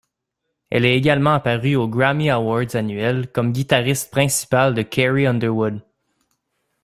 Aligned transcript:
Elle 0.71 0.85
est 0.85 0.97
également 0.97 1.33
apparue 1.35 1.75
aux 1.75 1.87
Grammy 1.87 2.31
Awards 2.31 2.75
annuel 2.75 3.31
comme 3.31 3.51
guitariste 3.51 4.09
principale 4.09 4.73
de 4.73 4.81
Carrie 4.81 5.27
Underwood. 5.27 5.83